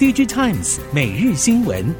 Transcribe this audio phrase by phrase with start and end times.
[0.00, 1.94] DG Times 每日新闻。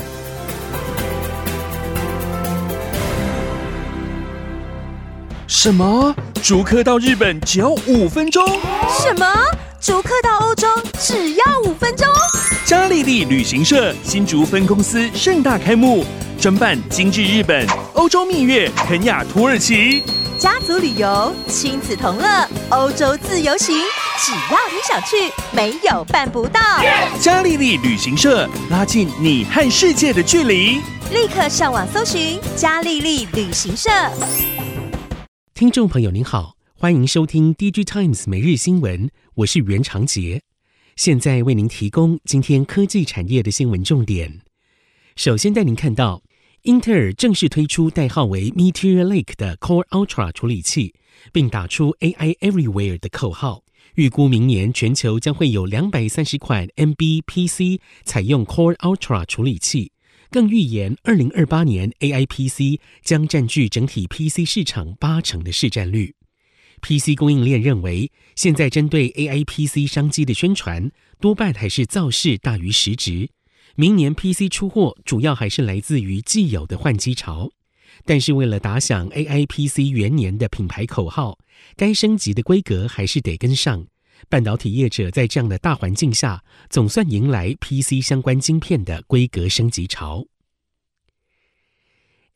[5.47, 6.17] 什么？
[6.43, 8.43] 逐客到日本只要五分钟？
[9.03, 9.27] 什么？
[9.83, 10.67] 逐客到欧洲
[10.99, 12.09] 只要五分钟？
[12.65, 16.03] 嘉利利旅行社新竹分公司盛大开幕，
[16.41, 20.03] 专办精致日本、欧洲蜜月、肯亚、土耳其。
[20.41, 23.77] 家族旅游、亲子同乐、欧洲自由行，
[24.19, 26.59] 只要你想去，没有办不到。
[27.21, 30.81] 嘉丽丽旅行社拉近你和世界的距离。
[31.11, 33.91] 立刻上网搜寻嘉丽丽旅行社。
[35.53, 40.41] 听众朋友您好，欢迎收听 DG Times 每日新闻，我是袁长杰，
[40.97, 44.41] 现在为您提供今天科技产业的新闻重点。
[45.17, 46.23] 首先带您看到。
[46.65, 50.95] 英特尔正式推出代号为 Meteor Lake 的 Core Ultra 处理器，
[51.33, 53.65] 并打出 AI Everywhere 的口号。
[53.95, 59.93] 预估明年全球将会有两百三十款 MB PC 采用 Core Ultra 处理器，
[60.31, 66.15] 更预言二零二八年 AI PC 将占据整体 PC 市场八成的市占率。
[66.83, 73.31] PC 供应链认为，现在针对 AI PC 商机的宣传，多半还是造势大于实质。
[73.77, 77.51] 明年 PC 出货主要还是来自于既有的换机潮，
[78.05, 81.39] 但是为了打响 AI PC 元年的品牌口号，
[81.77, 83.87] 该升级的规格还是得跟上。
[84.29, 90.27] 半导体业者在这样的大环境下，总算迎来 PC 相关晶片的规格升级潮。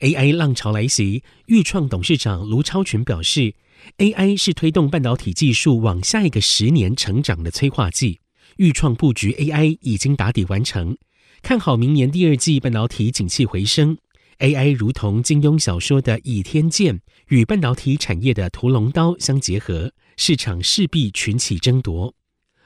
[0.01, 3.55] AI 浪潮来袭，钰创董事长卢超群表示
[3.99, 8.21] ，AI 是推动半导体技术往下一个十年成长的催化剂。
[8.57, 10.97] 钰创布局 AI 已经打底完成。
[11.45, 13.99] 看好明年第二季半导体景气回升
[14.39, 22.15] ，AI 如同金庸小说的倚天剑，与半导体产业的屠龙刀相结合，市场势必群起争夺。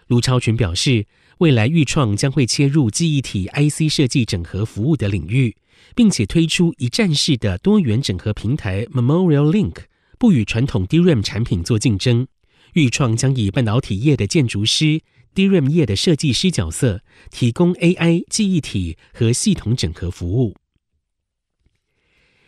[0.06, 1.06] 卢超群表示，
[1.38, 5.56] 未来钰创将会切入记忆体 IC 设计整合服务的领域，
[5.96, 9.74] 并且推出一站式的多元整合平台 Memorial Link，
[10.20, 12.28] 不与传统 DRAM 产品做竞争。
[12.74, 15.00] 钰创将以半导体业的建筑师。
[15.38, 17.00] DRAM 业的设计师角色，
[17.30, 20.56] 提供 AI 记忆体和系统整合服务。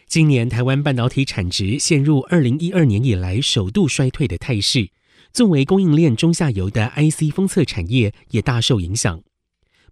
[0.09, 4.91] 今年台湾半导体产值陷入二零一二年以来首度衰退的态势，
[5.33, 9.23] 作为供应链中下游的 IC 封测产业也大受影响。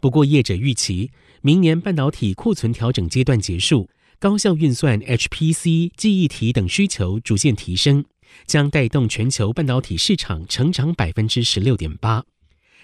[0.01, 3.89] 不过业者预期，明年半导体库存调整阶段结束，
[4.19, 8.05] 高效运算 HPC 记忆体等需求逐渐提升，
[8.45, 12.25] 将带动全球半导体市场成长百分之十六点八。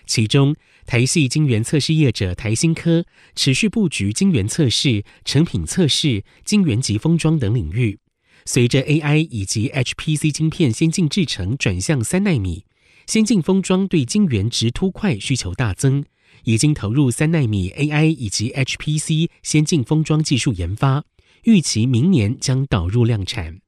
[0.07, 0.55] 其中，
[0.87, 3.05] 台系晶圆测试业者台新科
[3.35, 7.99] 持续布局晶圆测试、成品测试、晶圆级封装等领域。
[8.45, 12.67] 随着 AI 以及 HPC 晶片先进制程转向三纳米，
[13.07, 16.05] 先进封装对晶圆直凸块需求大增，
[16.45, 21.05] 已经投入三纳米 AI 以及 HPC 先进封装技术研发，
[21.45, 23.61] 预期明年将导入量产。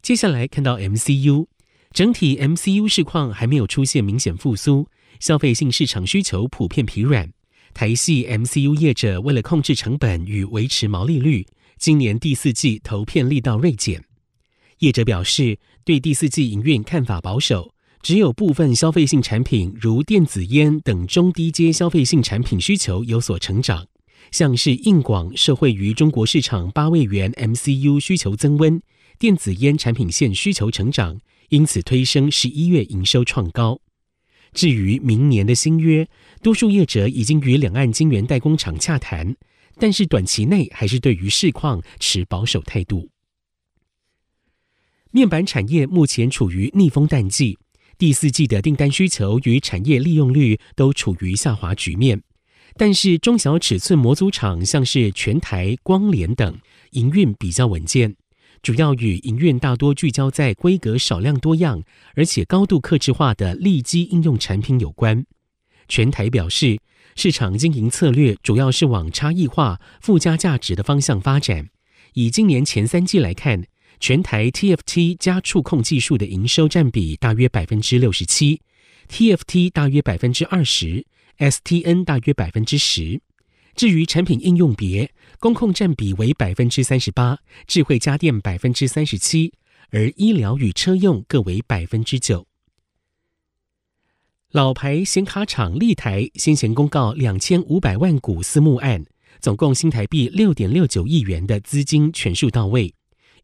[0.00, 1.49] 接下来看到 MCU。
[1.92, 4.86] 整体 MCU 市况还没有出现明显复苏，
[5.18, 7.28] 消费性市场需求普遍疲软。
[7.74, 11.44] 台系 MCU 业者为了控制成本与维持毛利率，
[11.78, 14.04] 今年第四季投片力道锐减。
[14.78, 23.84] 业者表示，对第四季营运看法保守，只有部分消费性产品，如电子烟等中低阶消费性产品需求有所成长，
[24.30, 28.80] 像是硬广社会于中国市场八位元 MCU 需求增温，
[29.18, 31.20] 电子烟产品线需求成长。
[31.50, 33.80] 因此推升十一月营收创高。
[34.52, 36.08] 至于明年的新约，
[36.42, 39.36] 多数业者已经与两岸晶圆代工厂洽谈，
[39.76, 43.10] 但是短期内还是对于市况持保守态度。
[45.12, 47.58] 面板产业目前处于逆风淡季，
[47.98, 52.22] 第四季的订单需求与产业利用率都处于下滑局面，
[52.76, 56.58] 但是中小尺寸模组厂像是全台、光联等
[56.92, 58.16] 营运比较稳健。
[58.62, 61.82] 主要与营运大多聚焦在规格少量多样，
[62.14, 65.24] 而且高度克制化的利基应用产品有关。
[65.88, 66.78] 全台表示，
[67.16, 71.68] 市场经营策略主要是往差异化、附加价值的方向发展。
[72.14, 73.64] 以今年前三季来看，
[73.98, 78.60] 全台 TFT 加触控技术的营收占比大约百分之六十七
[79.08, 81.06] ，TFT 大约百分之二十
[81.38, 83.20] ，STN 大约百分之十。
[83.74, 89.54] 至于产品应用别，工控占比为百分之三十八，智慧家电百分之三十七，
[89.88, 92.46] 而医疗与车用各为百分之九。
[94.50, 99.02] 老牌显卡厂立台先前公告两千五百万股私募案，
[99.40, 102.92] 总共新台币六点六九亿元的资金全数到位，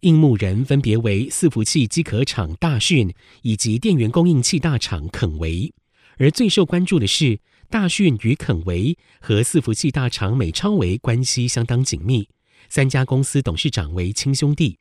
[0.00, 3.10] 应募人分别为伺服器机壳厂大讯
[3.40, 5.72] 以及电源供应器大厂肯维。
[6.18, 12.28] 而最受关注的是大讯与肯维和伺服器大厂美超维关系相当紧密，
[12.68, 14.78] 三家公司董事长为亲兄弟。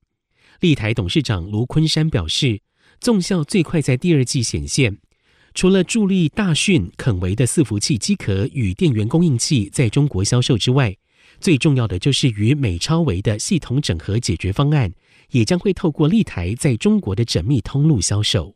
[0.59, 2.61] 立台董事长卢昆山表示，
[2.99, 4.97] 综效最快在第二季显现。
[5.53, 10.95] 除了助力大讯、肯维的伺服器机壳与电源供应器在中国销售之外，
[11.39, 14.93] 最重要的就是与美超维的系统整合解决方案，
[15.31, 18.55] 也将会透过立台在中国的缜密通路销售。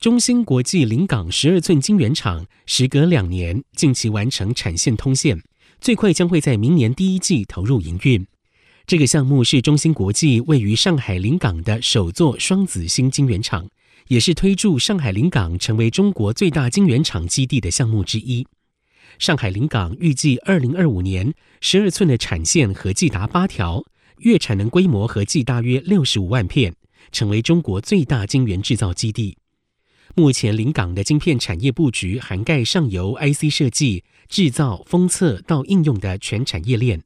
[0.00, 5.42] 中芯国际临港十二寸晶圆厂时隔两年，近期完成产线通线，
[5.80, 8.24] 最快将会在明年第一季投入营运。
[8.86, 13.68] 这个项目是中芯国际位于上海临港的首座双子星晶圆厂。
[14.06, 18.46] 也是推助上海临港成为中国最大晶圆厂基地的项目之一。
[19.18, 23.84] 上海临港预计二零二五年十二寸的产线合计达八条，
[24.18, 26.72] 月产能规模合计大约六十五万片，
[27.12, 29.36] 成为中国最大晶圆制造基地。
[30.14, 37.02] 目前临港的晶片产业布局涵盖上游 IC 设计、制造、封测到应用的全产业链，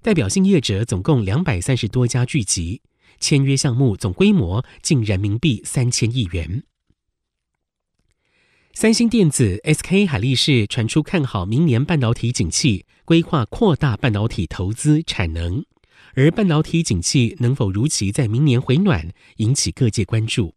[0.00, 2.82] 代表性业者总共两百三十多家聚集。
[3.20, 6.64] 签约项目总规模近人民币三千亿元。
[8.72, 15.64] 三星电子、SK 海力士传出看好明年半导体景气，规划扩大半导体投资产能。
[16.14, 20.54] 而半导体景气能否如期在明年回暖，引起各界关注。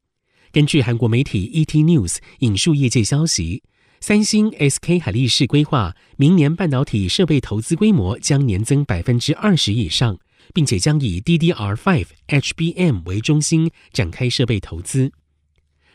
[0.51, 3.63] 根据韩国媒体 ET News 引述业界消息，
[3.99, 10.17] 三星、SK 海力士规划明年半导体设备投资规模将年增百分之二十以上。
[10.53, 15.11] 并且将以 DDR5 HBM 为中心展开设备投资。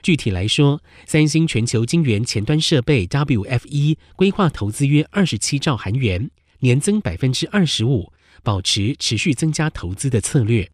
[0.03, 8.13] 具体来说，三星全球晶圆前端设备 WFE 规划投资约二十七兆韩元，年增百分之二十五，
[8.43, 10.71] 保持持续增加投资的策略。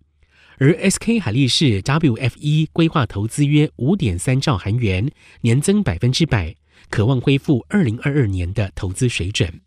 [0.61, 5.09] 而 SK 海力士 WFE 规划投资约五点三兆韩元，
[5.43, 6.57] 年增百分之百，
[6.91, 9.61] 可望恢复二零二二年的投资水准。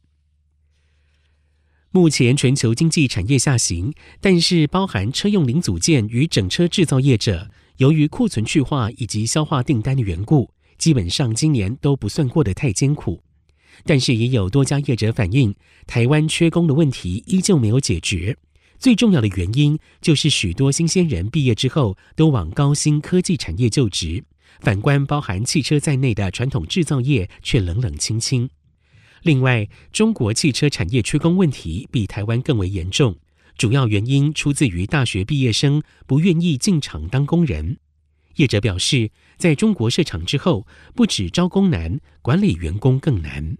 [1.91, 13.23] 目前全球经济产业下行，但是包含车用零组件与整车制造业者，由于库存去化以及消化订单的缘故，基本上今年都不算过得太艰苦。
[13.85, 15.55] 但是也有多家业者反映，
[15.88, 18.38] 台湾缺工的问题依旧没有解决。
[18.81, 24.23] 最重要的原因就是许多新鲜人毕业之后都往高新科技产业就职，
[24.59, 28.49] 反观包含汽车在内的传统制造业却冷冷清清。
[29.21, 33.15] 另外，中国汽车产业缺工问题比台湾更为严重，
[33.55, 37.77] 主要原因出自于大学毕业生不愿意进厂当工人。
[38.37, 43.55] 业者表示，在中国设厂之后，不止招工难，管理员工更难。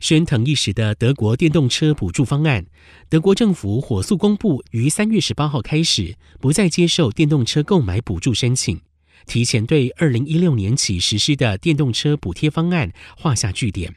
[0.00, 2.64] 喧腾一时的德国电动车补助方案，
[3.10, 8.80] 德国政府火速公布，于三月十八号开始不再接受电动车购买补助申请。
[9.26, 13.94] 提前对二零一六年起实施的电动车补贴方案画下句点，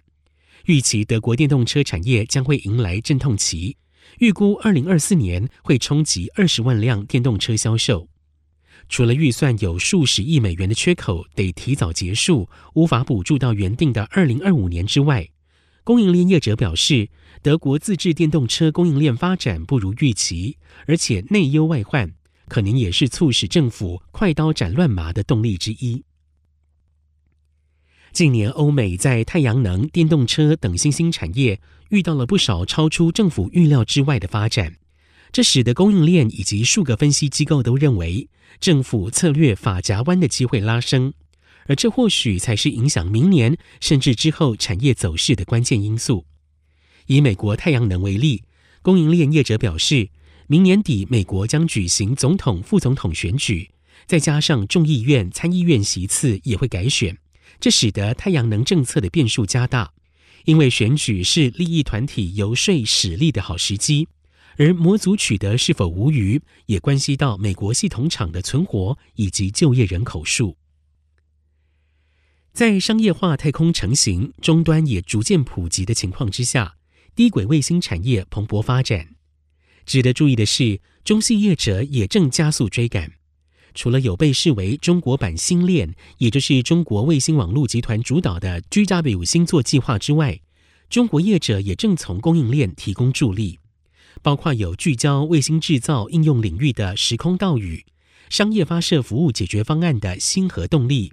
[0.65, 3.77] 预期德国电动车产业将会迎来阵痛期，
[4.19, 8.09] 预估二零二四年会冲击二十万辆电动车销售。
[8.89, 15.29] 除了预算有数十亿美元的缺口得提早结束，无法补助到原定的二零二五年之外，
[15.83, 17.09] 供应链业者表示，
[17.41, 20.57] 德国自制电动车供应链发展不如预期，
[20.87, 22.13] 而且内忧外患。
[22.49, 26.03] 可能也是促使政府快刀斩乱麻的动力之一。
[28.11, 31.59] 近年，欧美在太阳能、电动车等新兴产业
[31.89, 34.75] 遇到了不少超出政府预料之外的发展，
[35.31, 38.27] 这使得供应链以及数个分析机构都认为，
[38.59, 41.13] 政府策略法夹弯的机会拉升，
[41.67, 46.25] 而这或许才是影响明年甚至之后产业走势的关键因素。
[47.07, 48.43] 以美国太阳能为例，
[48.81, 50.09] 供应链业者表示，
[50.47, 53.71] 明年底，美国将举行总统、副总统选举，
[54.05, 57.17] 再加上众议院、参议院席次也会改选，
[57.59, 59.93] 这使得太阳能政策的变数加大。
[60.45, 64.09] 因为选举是利益团体游说使力的好时机，
[64.57, 70.57] 而模组取得是否无虞，也关系到美国系统厂的存活以及就业人口数。
[72.53, 76.75] 在商业化太空成型、终端也逐渐普及的情况之下，
[77.15, 79.15] 低轨卫星产业蓬勃发展。
[79.87, 83.13] 值得注意的是，中系业者也正加速追赶。
[83.73, 90.39] 除了有被视为中国版星链，也就是中国卫星网络集团主导的 GW 星座计划之外，
[90.91, 93.57] 中国业者也正从供应链提供助力，
[94.21, 97.83] 包括有聚焦卫星制造应用领域的时空岛屿、
[98.29, 101.11] 商业发射服务解决方案的星河动力、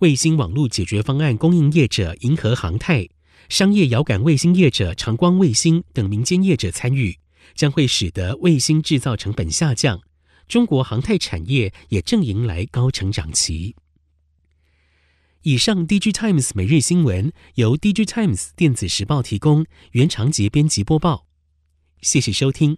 [0.00, 3.08] 卫星网络解决方案供应业者银河航太、
[3.48, 7.18] 商业遥感卫星业者长光卫星等民间业者参与。
[7.54, 10.02] 将会使得卫星制造成本下降，
[10.46, 13.74] 中国航太产业也正迎来高成长期。
[15.42, 21.26] 以上 DG Times 每日新闻由 DG Times 电子时报提供，原长节编辑播报。
[22.02, 22.76] 谢谢收听。